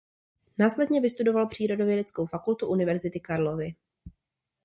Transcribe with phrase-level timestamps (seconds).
[0.57, 3.75] Následně vystudoval Přírodovědeckou fakultu Univerzity Karlovy.